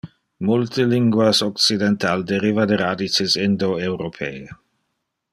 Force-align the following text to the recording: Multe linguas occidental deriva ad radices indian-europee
Multe 0.47 0.85
linguas 0.93 1.37
occidental 1.47 2.19
deriva 2.29 2.61
ad 2.65 2.73
radices 2.83 3.31
indian-europee 3.47 4.45